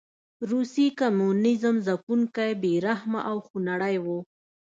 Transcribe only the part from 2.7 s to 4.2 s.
رحمه او خونړی و.